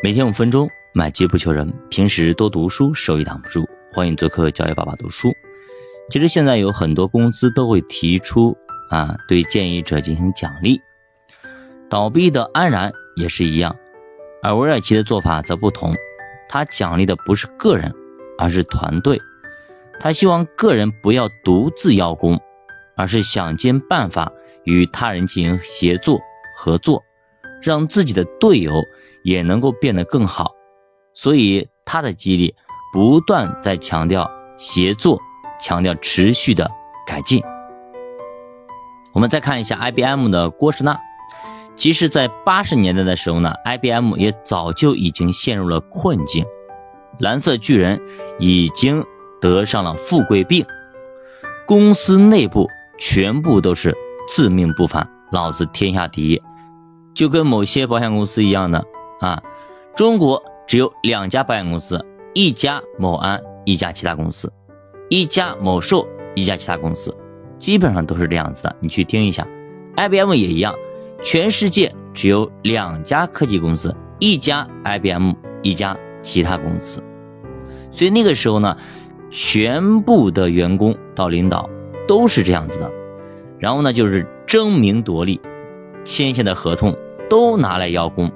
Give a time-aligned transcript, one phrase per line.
[0.00, 1.68] 每天五分钟，买机不求人。
[1.90, 3.68] 平时多读书，收益挡不住。
[3.92, 5.32] 欢迎做客教育爸爸读书。
[6.08, 8.56] 其实现在有很多公司都会提出
[8.90, 10.80] 啊，对建议者进行奖励。
[11.90, 13.74] 倒闭的安然也是一样，
[14.40, 15.92] 而韦尔奇的做法则不同，
[16.48, 17.92] 他奖励的不是个人，
[18.38, 19.20] 而是团队。
[19.98, 22.38] 他希望个人不要独自邀功，
[22.96, 26.20] 而是想尽办法与他人进行协作
[26.56, 27.02] 合作，
[27.62, 28.82] 让自己的队友。
[29.24, 30.52] 也能够变得更好，
[31.12, 32.54] 所以他的激励
[32.92, 35.20] 不断在强调协作，
[35.60, 36.70] 强调持续的
[37.04, 37.42] 改进。
[39.12, 40.98] 我们再看一下 IBM 的郭士纳，
[41.76, 46.46] 其实，在八十年代的时候呢，IBM 也早就已经陷入了困境，
[47.18, 48.00] 蓝色巨人
[48.38, 49.04] 已经
[49.40, 50.64] 得上了富贵病，
[51.66, 52.66] 公司内部
[52.98, 53.94] 全部都是
[54.26, 56.40] 自命不凡，老子天下第一，
[57.18, 58.86] 就跟某些保险公司一样的。
[59.18, 59.42] 啊，
[59.96, 62.00] 中国只有两家保险公司，
[62.32, 64.52] 一家某安，一家其他公司，
[65.08, 67.12] 一家某寿，一家其他公司，
[67.58, 68.76] 基本上都是这样子的。
[68.78, 69.44] 你去听一下
[69.96, 70.72] ，IBM 也一样，
[71.20, 77.02] 全世界只有两家科技公司，一家 IBM，一家其他公司。
[77.90, 78.76] 所以那个时候呢，
[79.28, 81.68] 全部的员工到领导
[82.06, 82.88] 都是这样子的，
[83.58, 85.40] 然后呢就是争名夺利，
[86.04, 86.96] 签下的合同
[87.28, 88.30] 都拿来邀功。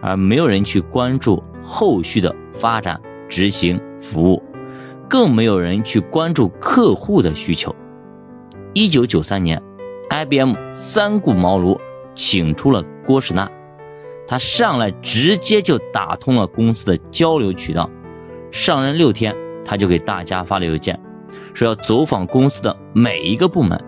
[0.00, 4.40] 而没有人去关注后续的发展、执行、服务，
[5.08, 7.74] 更没有人去关注客户的需求。
[8.74, 9.60] 一九九三年
[10.08, 11.76] ，IBM 三顾茅庐，
[12.14, 13.50] 请出了郭士纳，
[14.24, 17.90] 他上来直接就打通了公司的交流渠道。
[18.52, 20.96] 上任六天，他就给大家发了邮件，
[21.54, 23.82] 说要走访公司的每一个部门，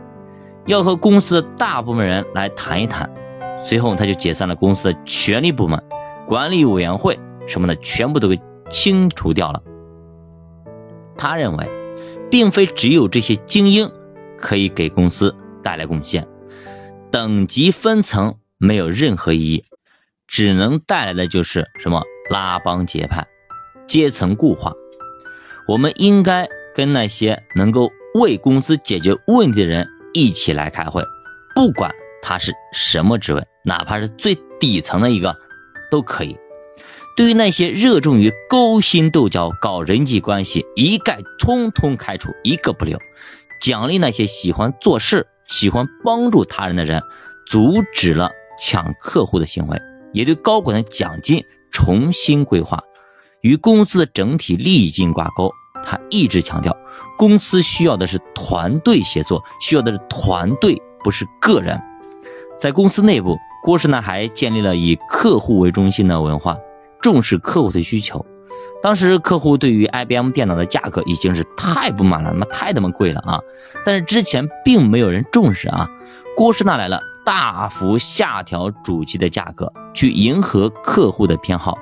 [0.66, 3.08] 要和公司的大部分人来谈一谈。
[3.62, 5.82] 随后，他就解散了公司的权力部门。
[6.26, 9.62] 管理委员会什么的全部都给清除掉了。
[11.16, 11.68] 他认为，
[12.30, 13.90] 并非只有这些精英
[14.38, 16.26] 可以给公司带来贡献，
[17.10, 19.64] 等级分层没有任何意义，
[20.28, 23.26] 只能带来的就是什么拉帮结派、
[23.88, 24.72] 阶层固化。
[25.66, 31.04] 我们应该跟那些能够为公司解决问题的人一起来开会，
[31.54, 31.92] 不管
[32.22, 35.34] 他是什么职位，哪怕是最底层的一个。
[35.90, 36.36] 都可以。
[37.16, 42.96] 对于那些热衷于勾心斗角、搞人际关系，一概通通开除，一个不留。
[43.60, 47.02] 奖励那些喜欢做事、喜欢帮助他人的人，
[47.44, 49.82] 阻止了抢客户的行为，
[50.12, 52.78] 也对高管的奖金重新规划，
[53.40, 55.50] 与公司的整体利益进挂钩。
[55.84, 56.76] 他一直强调，
[57.18, 61.78] 公司需要的是团队协作，需要的是团队，不是个人。
[62.60, 63.38] 在公司内部。
[63.62, 66.56] 郭士呢还建立了以客户为中心的文化，
[67.00, 68.24] 重视客户的需求。
[68.82, 73.38] 当时客户对于 IBM 电脑的价格已经是太不满了，他妈太他妈贵了啊！
[73.84, 75.86] 但是之前并没有人重视啊。
[76.34, 81.78] 郭士纳来了，大幅下调主机的价格，去迎合客户的偏好。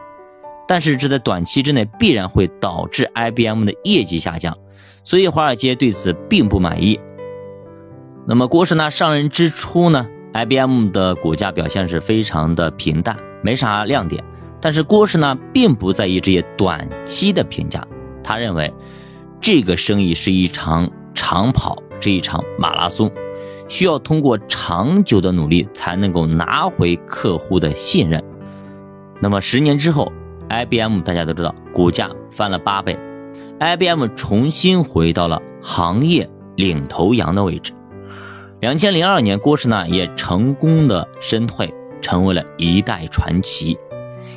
[0.66, 4.56] 但是这在短期之内必然会导致 IBM 的业绩下降，
[5.04, 6.98] 所以华尔街对此并不满意。
[8.26, 14.22] 那么郭士纳上任之初呢？IBM 的股价表现是非常的平淡，没啥亮点。
[14.60, 17.86] 但是郭氏呢，并不在意这些短期的评价。
[18.22, 18.72] 他认为，
[19.40, 23.10] 这个生意是一场长跑，是一场马拉松，
[23.68, 28.22] 需要通过长久的努力才能够拿回客户的信任。
[29.20, 30.12] 那么十年之后
[30.48, 32.98] ，IBM 大家都知道，股价翻了八倍
[33.60, 37.72] ，IBM 重新回到了行业领头羊的位置。
[38.60, 43.78] 两千零二年，郭士纳也成功的身退，成为了一代传奇。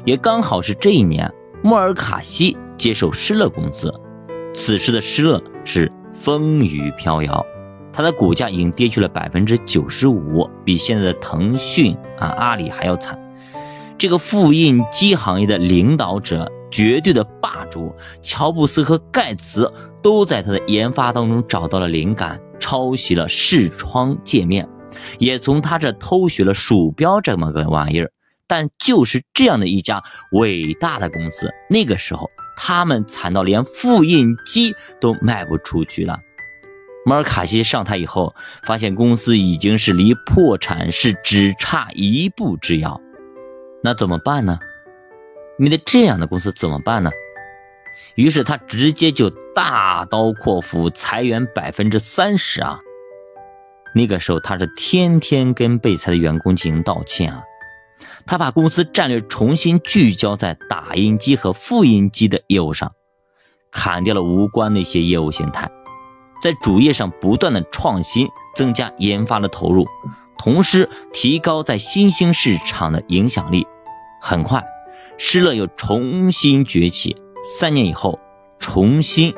[0.06, 1.32] 也刚好是这一年，
[1.64, 3.92] 莫尔卡西接手施乐公司。
[4.54, 7.44] 此时的施乐是风雨飘摇，
[7.92, 13.18] 它的股价已经跌去了百分之九十五，比现在的腾讯啊、阿里还要惨。
[13.98, 17.92] 这个复印机行业的领导者，绝对的霸主，
[18.22, 19.72] 乔布斯和盖茨
[20.04, 22.40] 都在他的研发当中找到了灵感。
[22.62, 24.66] 抄袭了视窗界面，
[25.20, 28.10] 也从他这偷学了鼠标这么个玩意儿。
[28.48, 36.20] 但就是这样的一家伟大的公司，那个时候他们惨到连复印机都卖不出去了。
[37.06, 43.02] 马尔卡西上台以后，发现公司已经是离破产是只差一步之遥。
[43.84, 44.60] 那怎么办呢？
[45.58, 47.10] 面对这样的公司怎么办呢？
[48.16, 52.80] 于是他直接就大刀阔斧裁员百分之三十啊！
[53.94, 57.44] 那个时候他是天天跟被裁的员工进行道歉啊。
[58.26, 62.92] 他把公司战略重新聚焦在打印机和复印机的业务上，
[63.72, 65.70] 砍掉了无关的一些业务形态，
[66.42, 69.88] 在主业上不断的创新，增加研发的投入，
[70.38, 73.66] 同时提高在新兴市场的影响力。
[74.22, 74.64] 很快，
[75.18, 78.20] 施乐又重新崛起，三年以后，
[78.60, 79.34] 重新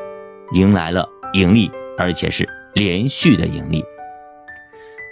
[0.53, 3.83] 迎来了盈利，而且是连续的盈利。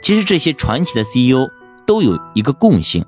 [0.04, 1.48] 其实这些传奇的 CEO
[1.86, 3.06] 都有一个共性。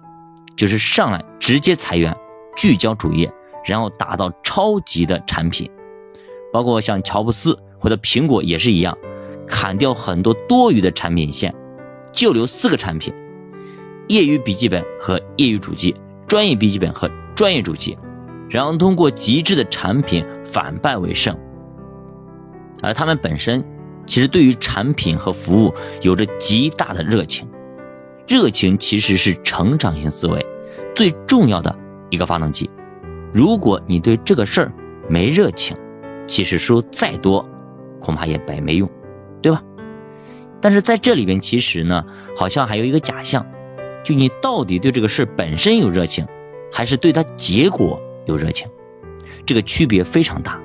[0.55, 2.15] 就是上来直接裁员，
[2.55, 3.29] 聚焦主业，
[3.65, 5.67] 然后打造超级的产品，
[6.53, 8.95] 包括像乔布斯或者苹果也是一样，
[9.47, 11.53] 砍掉很多多余的产品线，
[12.11, 13.11] 就留四个产品：
[14.07, 15.93] 业余笔记本和业余主机，
[16.27, 17.97] 专业笔记本和专业主机，
[18.49, 21.37] 然后通过极致的产品反败为胜。
[22.81, 23.63] 而他们本身
[24.05, 27.47] 其实对于产品和服务有着极大的热情。
[28.27, 30.45] 热情其实是成长型思维
[30.95, 31.75] 最重要的
[32.09, 32.69] 一个发动机。
[33.33, 34.71] 如果你对这个事儿
[35.09, 35.75] 没热情，
[36.27, 37.45] 其实说再多，
[37.99, 38.89] 恐怕也白没用，
[39.41, 39.61] 对吧？
[40.61, 42.05] 但是在这里边，其实呢，
[42.37, 43.45] 好像还有一个假象，
[44.03, 46.25] 就你到底对这个事本身有热情，
[46.71, 48.67] 还是对它结果有热情？
[49.45, 50.59] 这个区别非常大。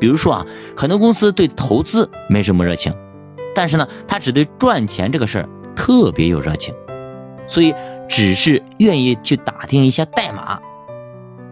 [0.00, 0.46] 比如说啊，
[0.76, 2.94] 很多公司对投资没什么热情，
[3.54, 5.48] 但是呢，他只对赚钱这个事儿。
[5.80, 6.74] 特别有热情，
[7.46, 7.72] 所以
[8.08, 10.60] 只是愿意去打听一下代码，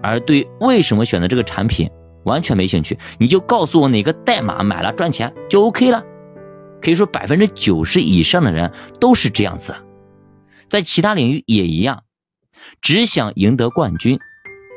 [0.03, 1.88] 而对为什么选择这个产品
[2.25, 2.99] 完全没兴趣。
[3.20, 6.05] 你就告诉我哪个代码买了赚钱就 OK 了。
[6.82, 9.73] 可以说百分之九十以上的人都是这样子，
[10.69, 12.02] 在其他领域也一样，
[12.82, 14.19] 只想赢得冠军，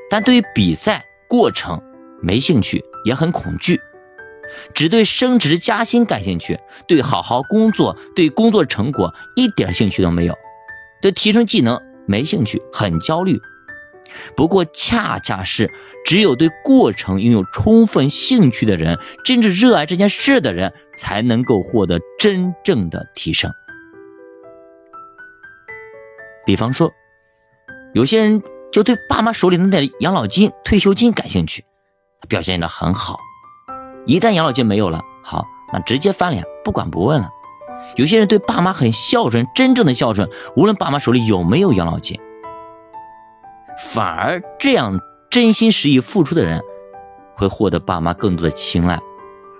[0.09, 1.81] 但对比赛过程
[2.21, 3.79] 没兴趣，也很恐惧。
[4.73, 10.35] 只对升职加薪感兴趣，对好好工作、对工作成果一点兴趣都没有，
[11.01, 13.39] 对提升技能没兴趣，很焦虑。
[14.35, 15.69] 不过，恰恰是
[16.03, 23.51] 只有对过程拥有充分兴趣的人，真正热爱这件事的人，才能够获得真正的提升。
[26.43, 26.91] 比方说，
[27.93, 28.41] 有些人
[28.71, 31.63] 就对爸妈手里的那点养老金、退休金感兴趣，
[32.21, 33.19] 他表现的很好。
[34.05, 37.29] 一旦养老金没有了，好，那直接翻脸，不管不问了。
[37.95, 42.19] 有些人对爸妈很孝顺，真正的孝顺，无论爸妈手里有没有养老金，
[43.93, 44.99] 反而这样
[45.29, 46.61] 真心实意付出的人，
[47.35, 48.99] 会获得爸妈更多的青睐。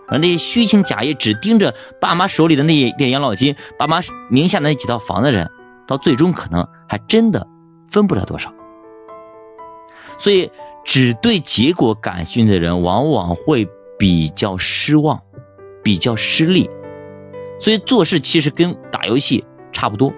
[0.07, 5.49] 而那些虚情假意，只盯着爸妈手里的那一点养老金，爸妈名下的那几套房的人，
[5.87, 7.47] 到最终可能还真的
[7.89, 8.51] 分不了多少。
[10.19, 10.51] 所以，
[10.83, 13.67] 只对结果感兴趣的人，往往会。
[14.01, 15.21] 比较失望，
[15.83, 16.69] 比较失利，
[17.59, 19.43] 所以做事其实跟打游戏
[19.73, 20.13] 差不多。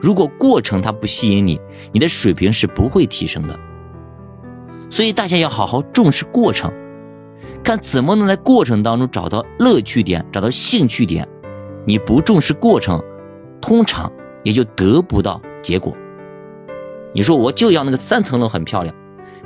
[0.00, 1.60] 如果过程它不吸引你，
[1.90, 3.58] 你的水平是不会提升的。
[4.88, 6.72] 所以大家要好好重视过程，
[7.64, 11.26] 看怎么能在过程当中找到乐趣点，找到兴趣点。
[11.84, 13.02] 你不重视过程，
[13.60, 14.12] 通常
[14.44, 15.92] 也就得不到结果。
[17.12, 18.94] 你说我就要那个三层楼很漂亮，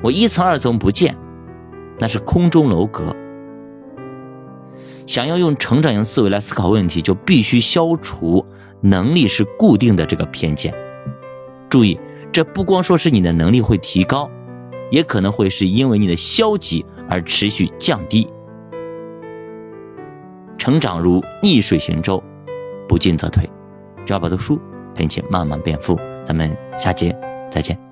[0.02, 1.16] 我一层二层不见，
[1.98, 3.14] 那是空中楼阁。
[5.06, 8.44] 想要用成长型思维来思考问题，就必须消除
[8.80, 10.74] 能力是固定的这个偏见。
[11.68, 11.98] 注意，
[12.30, 14.30] 这不光说是你的能力会提高，
[14.90, 18.28] 也可能会是因为你的消极而持续降低。
[20.58, 22.22] 成长如逆水行舟，
[22.86, 23.48] 不进则退。
[24.04, 24.58] 只要把读书
[24.94, 25.98] 陪你慢慢变富。
[26.24, 27.16] 咱们下节
[27.50, 27.87] 再见。